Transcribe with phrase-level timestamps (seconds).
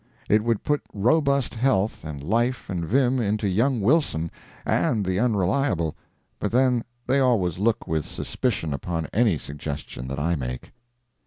[0.27, 4.31] It would put robust health, and life and vim into young Wilson
[4.65, 10.71] and the Unreliable—but then they always look with suspicion upon any suggestion that I make.